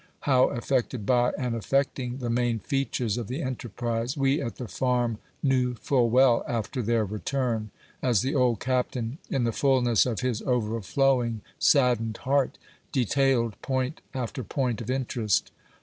How 0.21 0.45
affected 0.45 1.05
by, 1.05 1.31
and 1.37 1.53
affecting 1.53 2.17
the 2.17 2.31
main 2.31 2.57
features 2.57 3.19
of 3.19 3.27
the 3.27 3.43
enterprise, 3.43 4.17
we 4.17 4.41
at 4.41 4.55
the 4.55 4.67
Farn* 4.67 5.19
knew 5.43 5.75
full 5.75 6.09
well 6.09 6.43
after 6.47 6.81
their 6.81 7.05
return, 7.05 7.69
as 8.01 8.21
the 8.23 8.33
old 8.33 8.59
Captain, 8.59 9.19
in 9.29 9.43
the 9.43 9.51
fullness 9.51 10.07
of 10.07 10.21
his 10.21 10.41
overflowing, 10.41 11.41
saddened 11.59 12.17
heart, 12.17 12.57
detailed, 12.91 13.61
point 13.61 14.01
af 14.15 14.33
ter 14.33 14.41
point 14.41 14.81
of 14.81 14.89
interest. 14.89 15.51